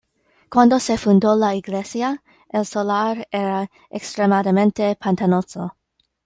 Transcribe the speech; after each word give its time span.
Cuando 0.49 0.79
se 0.79 0.97
fundó 0.97 1.35
la 1.35 1.53
iglesia, 1.53 2.23
el 2.49 2.65
solar 2.65 3.27
era 3.31 3.69
extremadamente 3.91 4.95
pantanoso. 4.95 5.77